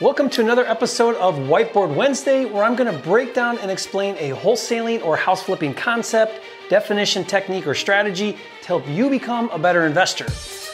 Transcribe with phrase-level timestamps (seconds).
[0.00, 4.14] Welcome to another episode of Whiteboard Wednesday, where I'm going to break down and explain
[4.18, 9.58] a wholesaling or house flipping concept, definition, technique, or strategy to help you become a
[9.58, 10.26] better investor.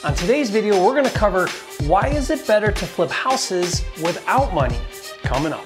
[0.06, 1.48] On today's video, we're going to cover
[1.86, 4.76] why is it better to flip houses without money?
[5.22, 5.64] Coming up.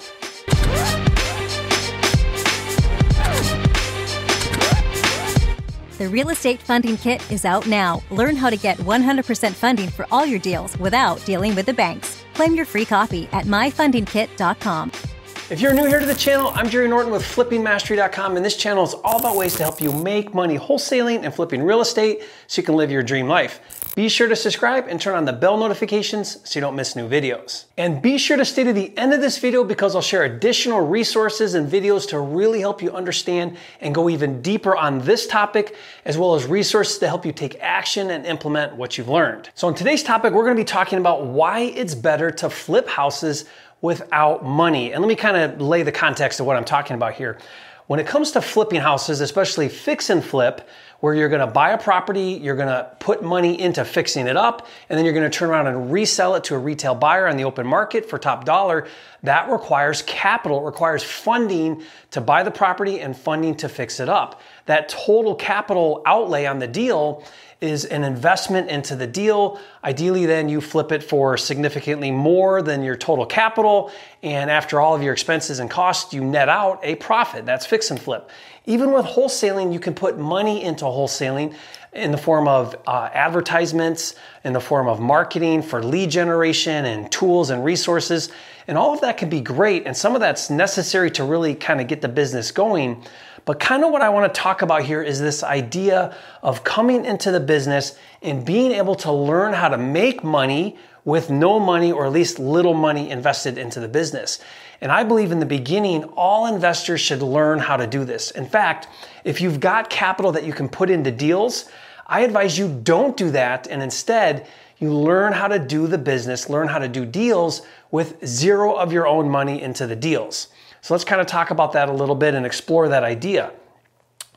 [5.99, 8.05] The Real Estate Funding Kit is out now.
[8.13, 12.23] Learn how to get 100% funding for all your deals without dealing with the banks.
[12.39, 15.08] Claim your free copy at myfundingkit.com.
[15.51, 18.85] If you're new here to the channel, I'm Jerry Norton with FlippingMastery.com, and this channel
[18.85, 22.61] is all about ways to help you make money wholesaling and flipping real estate so
[22.61, 23.95] you can live your dream life.
[23.95, 27.09] Be sure to subscribe and turn on the bell notifications so you don't miss new
[27.09, 27.65] videos.
[27.79, 30.87] And be sure to stay to the end of this video because I'll share additional
[30.87, 35.75] resources and videos to really help you understand and go even deeper on this topic,
[36.05, 39.49] as well as resources to help you take action and implement what you've learned.
[39.55, 43.47] So, in today's topic, we're gonna be talking about why it's better to flip houses
[43.81, 44.93] without money.
[44.93, 47.39] And let me kind of lay the context of what I'm talking about here.
[47.87, 50.69] When it comes to flipping houses, especially fix and flip,
[51.01, 54.99] where you're gonna buy a property, you're gonna put money into fixing it up, and
[54.99, 57.67] then you're gonna turn around and resell it to a retail buyer on the open
[57.67, 58.87] market for top dollar,
[59.23, 64.09] that requires capital, it requires funding to buy the property and funding to fix it
[64.09, 64.41] up.
[64.69, 67.25] That total capital outlay on the deal
[67.63, 69.59] is an investment into the deal.
[69.83, 73.91] Ideally, then you flip it for significantly more than your total capital.
[74.23, 77.47] And after all of your expenses and costs, you net out a profit.
[77.47, 78.31] That's fix and flip.
[78.67, 81.55] Even with wholesaling, you can put money into wholesaling
[81.95, 87.11] in the form of uh, advertisements, in the form of marketing for lead generation and
[87.11, 88.31] tools and resources.
[88.67, 89.87] And all of that can be great.
[89.87, 93.03] And some of that's necessary to really kind of get the business going.
[93.49, 97.07] But kind of what I want to talk about here is this idea of coming
[97.07, 100.77] into the business and being able to learn how to make money
[101.07, 104.39] with no money or at least little money invested into the business.
[104.83, 108.33] And I believe in the beginning, all investors should learn how to do this.
[108.33, 108.87] In fact,
[109.25, 111.71] if you've got capital that you can put into deals,
[112.07, 116.51] I advise you don't do that and instead you learn how to do the business,
[116.51, 120.49] learn how to do deals with zero of your own money into the deals.
[120.81, 123.53] So let's kind of talk about that a little bit and explore that idea.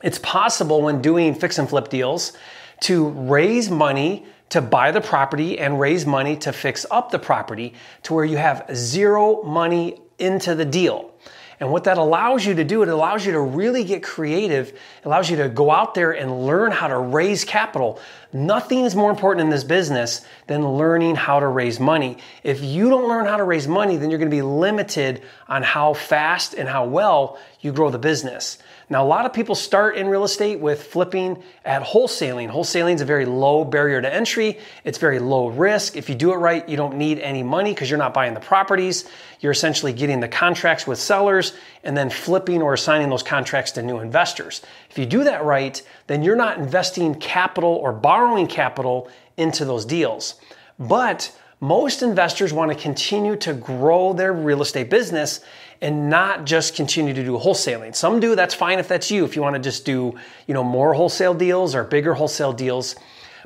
[0.02, 2.32] It's possible when doing fix and flip deals
[2.80, 7.72] to raise money to buy the property and raise money to fix up the property
[8.02, 11.12] to where you have zero money into the deal.
[11.58, 15.04] And what that allows you to do, it allows you to really get creative, it
[15.04, 18.00] allows you to go out there and learn how to raise capital.
[18.32, 22.16] Nothing is more important in this business than learning how to raise money.
[22.42, 25.62] If you don't learn how to raise money, then you're going to be limited on
[25.62, 28.58] how fast and how well you grow the business.
[28.88, 32.50] Now, a lot of people start in real estate with flipping at wholesaling.
[32.50, 34.58] Wholesaling is a very low barrier to entry.
[34.84, 35.96] It's very low risk.
[35.96, 38.40] If you do it right, you don't need any money because you're not buying the
[38.40, 39.08] properties.
[39.40, 43.82] You're essentially getting the contracts with sellers and then flipping or assigning those contracts to
[43.82, 44.62] new investors.
[44.90, 49.84] If you do that right, then you're not investing capital or borrowing capital into those
[49.84, 50.34] deals.
[50.78, 55.40] But most investors want to continue to grow their real estate business
[55.80, 57.94] and not just continue to do wholesaling.
[57.94, 60.14] Some do, that's fine if that's you, if you want to just do,
[60.46, 62.96] you know, more wholesale deals or bigger wholesale deals.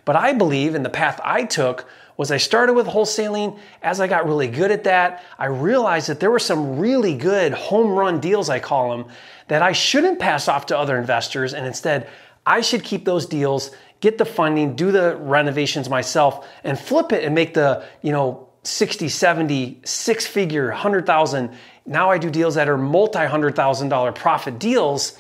[0.05, 1.87] But I believe in the path I took
[2.17, 3.59] was I started with wholesaling.
[3.83, 7.53] As I got really good at that, I realized that there were some really good
[7.53, 9.13] home run deals, I call them,
[9.49, 11.53] that I shouldn't pass off to other investors.
[11.53, 12.09] And instead,
[12.47, 17.25] I should keep those deals, get the funding, do the renovations myself, and flip it
[17.25, 21.51] and make the, you know, 60, 70, six figure, 100,000.
[21.87, 25.17] Now I do deals that are multi hundred thousand dollar profit deals.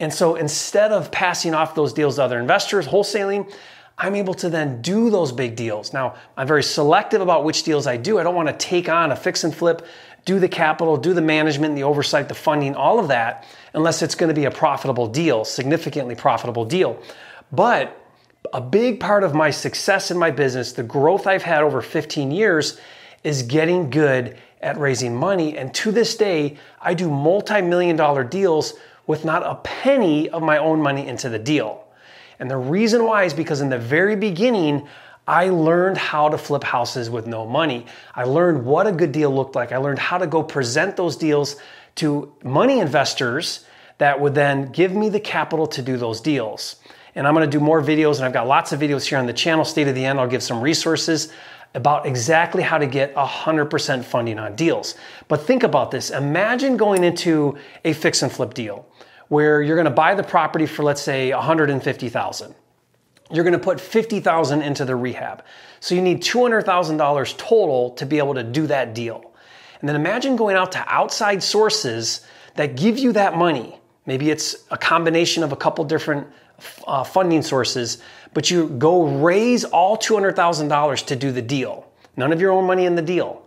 [0.00, 3.52] And so instead of passing off those deals to other investors, wholesaling,
[3.98, 5.92] I'm able to then do those big deals.
[5.92, 8.18] Now, I'm very selective about which deals I do.
[8.18, 9.86] I don't want to take on a fix and flip,
[10.26, 14.14] do the capital, do the management, the oversight, the funding, all of that, unless it's
[14.14, 17.02] going to be a profitable deal, significantly profitable deal.
[17.50, 18.05] But
[18.52, 22.30] a big part of my success in my business, the growth I've had over 15
[22.30, 22.78] years,
[23.24, 25.56] is getting good at raising money.
[25.56, 28.74] And to this day, I do multi million dollar deals
[29.06, 31.84] with not a penny of my own money into the deal.
[32.38, 34.86] And the reason why is because in the very beginning,
[35.26, 37.86] I learned how to flip houses with no money.
[38.14, 39.72] I learned what a good deal looked like.
[39.72, 41.56] I learned how to go present those deals
[41.96, 43.64] to money investors
[43.98, 46.76] that would then give me the capital to do those deals
[47.16, 49.32] and I'm gonna do more videos, and I've got lots of videos here on the
[49.32, 49.64] channel.
[49.64, 51.32] Stay to the end, I'll give some resources
[51.74, 54.94] about exactly how to get 100% funding on deals.
[55.26, 58.86] But think about this imagine going into a fix and flip deal
[59.28, 62.54] where you're gonna buy the property for, let's say, 150,000.
[63.32, 65.42] You're gonna put 50,000 into the rehab.
[65.80, 69.32] So you need $200,000 total to be able to do that deal.
[69.80, 72.20] And then imagine going out to outside sources
[72.54, 73.80] that give you that money.
[74.06, 76.26] Maybe it's a combination of a couple different
[76.86, 77.98] uh, funding sources,
[78.32, 81.86] but you go raise all $200,000 to do the deal.
[82.16, 83.42] None of your own money in the deal.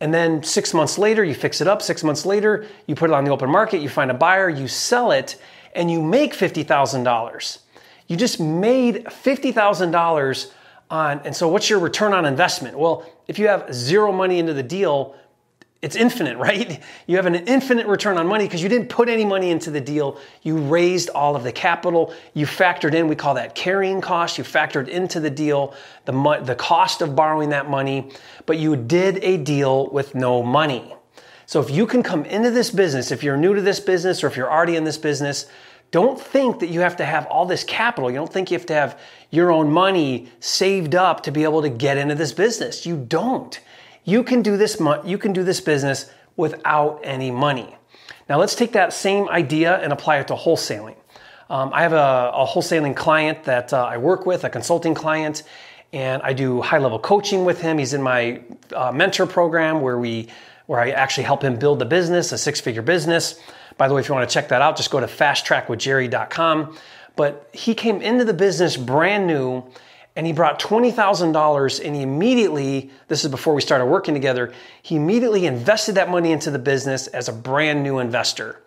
[0.00, 1.82] And then six months later, you fix it up.
[1.82, 4.68] Six months later, you put it on the open market, you find a buyer, you
[4.68, 5.36] sell it,
[5.74, 7.58] and you make $50,000.
[8.08, 10.50] You just made $50,000
[10.90, 12.78] on, and so what's your return on investment?
[12.78, 15.16] Well, if you have zero money into the deal,
[15.86, 16.80] it's infinite, right?
[17.06, 19.80] You have an infinite return on money because you didn't put any money into the
[19.80, 20.20] deal.
[20.42, 22.12] You raised all of the capital.
[22.34, 24.36] You factored in, we call that carrying cost.
[24.36, 25.74] You factored into the deal
[26.04, 28.10] the, mo- the cost of borrowing that money,
[28.44, 30.94] but you did a deal with no money.
[31.46, 34.26] So if you can come into this business, if you're new to this business or
[34.26, 35.46] if you're already in this business,
[35.92, 38.10] don't think that you have to have all this capital.
[38.10, 39.00] You don't think you have to have
[39.30, 42.84] your own money saved up to be able to get into this business.
[42.84, 43.58] You don't.
[44.06, 47.76] You can do this you can do this business without any money.
[48.28, 50.94] Now let's take that same idea and apply it to wholesaling.
[51.50, 55.42] Um, I have a, a, wholesaling client that uh, I work with, a consulting client,
[55.92, 57.78] and I do high level coaching with him.
[57.78, 58.42] He's in my
[58.74, 60.28] uh, mentor program where we
[60.66, 63.40] where I actually help him build the business, a six figure business.
[63.76, 66.76] By the way, if you want to check that out, just go to fasttrackwithjerry.com.
[67.16, 69.64] But he came into the business brand new
[70.16, 74.52] and he brought $20,000 and he immediately, this is before we started working together,
[74.82, 78.62] he immediately invested that money into the business as a brand new investor.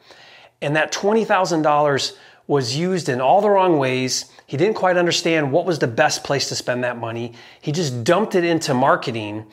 [0.61, 2.15] And that $20,000
[2.45, 4.25] was used in all the wrong ways.
[4.45, 7.33] He didn't quite understand what was the best place to spend that money.
[7.61, 9.47] He just dumped it into marketing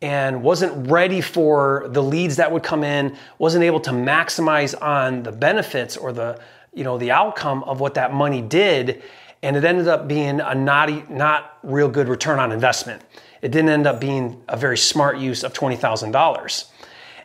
[0.00, 5.22] and wasn't ready for the leads that would come in, wasn't able to maximize on
[5.22, 6.40] the benefits or the,
[6.72, 9.02] you know, the outcome of what that money did.
[9.42, 13.02] And it ended up being a not, not real good return on investment.
[13.40, 16.64] It didn't end up being a very smart use of $20,000.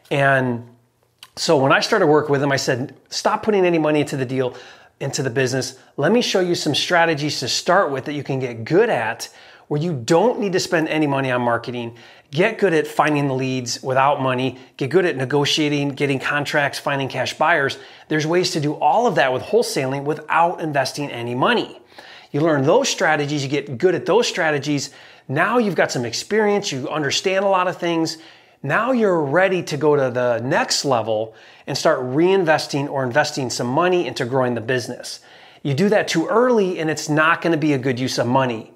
[0.10, 0.68] And
[1.36, 4.26] so when I started work with him, I said, stop putting any money into the
[4.26, 4.56] deal,
[5.00, 5.78] into the business.
[5.96, 9.30] Let me show you some strategies to start with that you can get good at
[9.68, 11.96] where you don't need to spend any money on marketing.
[12.32, 14.58] Get good at finding the leads without money.
[14.78, 17.78] Get good at negotiating, getting contracts, finding cash buyers.
[18.08, 21.80] There's ways to do all of that with wholesaling without investing any money.
[22.32, 24.92] You learn those strategies, you get good at those strategies.
[25.28, 28.18] Now you've got some experience, you understand a lot of things.
[28.64, 31.36] Now you're ready to go to the next level
[31.68, 35.20] and start reinvesting or investing some money into growing the business.
[35.64, 38.28] You do that too early and it's not going to be a good use of
[38.28, 38.72] money.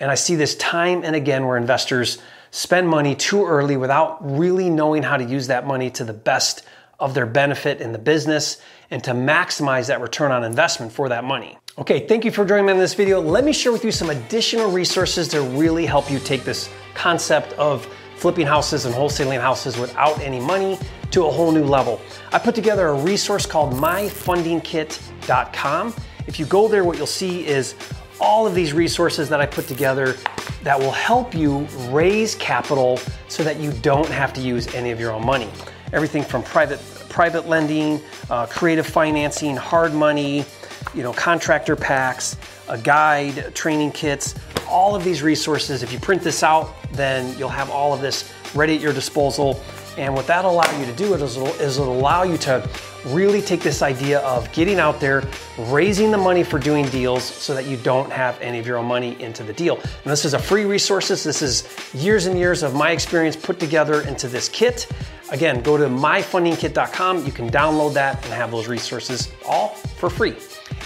[0.00, 2.18] And I see this time and again where investors
[2.50, 6.64] spend money too early without really knowing how to use that money to the best
[6.98, 8.60] of their benefit in the business
[8.90, 11.58] and to maximize that return on investment for that money.
[11.78, 13.20] Okay, thank you for joining me in this video.
[13.20, 17.52] Let me share with you some additional resources to really help you take this concept
[17.52, 17.86] of
[18.16, 20.76] flipping houses and wholesaling houses without any money
[21.12, 22.00] to a whole new level.
[22.32, 25.94] I put together a resource called myfundingkit.com.
[26.26, 27.76] If you go there, what you'll see is
[28.20, 30.16] all of these resources that I put together
[30.64, 31.58] that will help you
[31.90, 32.98] raise capital
[33.28, 35.48] so that you don't have to use any of your own money.
[35.92, 40.44] Everything from private private lending, uh, creative financing, hard money,
[40.94, 42.36] you know, contractor packs,
[42.68, 44.34] a guide, training kits,
[44.68, 45.82] all of these resources.
[45.82, 49.60] If you print this out, then you'll have all of this ready at your disposal.
[49.96, 52.68] And what that'll allow you to do is it'll, is it'll allow you to
[53.06, 55.24] really take this idea of getting out there,
[55.58, 58.86] raising the money for doing deals so that you don't have any of your own
[58.86, 59.76] money into the deal.
[59.76, 61.24] And this is a free resources.
[61.24, 64.86] This is years and years of my experience put together into this kit.
[65.30, 67.26] Again, go to myfundingkit.com.
[67.26, 70.36] You can download that and have those resources all for free.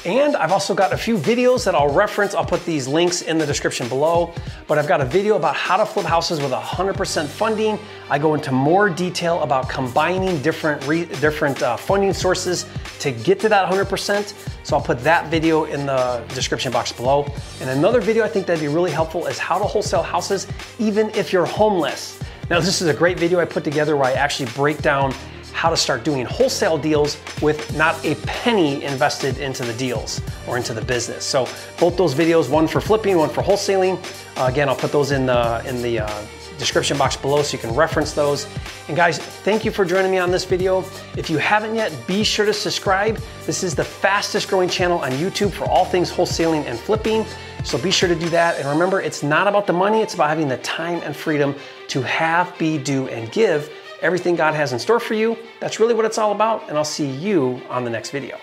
[0.05, 2.35] And I've also got a few videos that I'll reference.
[2.35, 4.35] I'll put these links in the description below.
[4.67, 7.79] But I've got a video about how to flip houses with 100% funding.
[8.11, 12.67] I go into more detail about combining different re- different uh, funding sources
[12.99, 14.35] to get to that 100%.
[14.65, 17.27] So I'll put that video in the description box below.
[17.61, 20.49] And another video I think that'd be really helpful is how to wholesale houses
[20.81, 22.19] even if you're homeless.
[22.51, 25.15] Now, this is a great video I put together where I actually break down
[25.63, 30.57] how to start doing wholesale deals with not a penny invested into the deals or
[30.57, 31.25] into the business.
[31.25, 31.47] So
[31.79, 33.97] both those videos, one for flipping, one for wholesaling.
[34.37, 36.23] Uh, again, I'll put those in the in the uh,
[36.59, 38.49] description box below so you can reference those.
[38.89, 40.85] And guys, thank you for joining me on this video.
[41.17, 43.21] If you haven't yet, be sure to subscribe.
[43.47, 47.25] This is the fastest growing channel on YouTube for all things wholesaling and flipping.
[47.63, 48.59] So be sure to do that.
[48.59, 51.55] And remember, it's not about the money, it's about having the time and freedom
[51.87, 53.71] to have, be, do, and give
[54.03, 55.37] everything God has in store for you.
[55.61, 58.39] That's really what it's all about, and I'll see you on the next video.